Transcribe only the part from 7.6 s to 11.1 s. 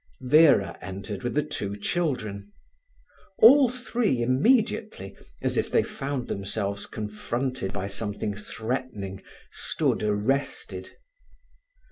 by something threatening, stood arrested.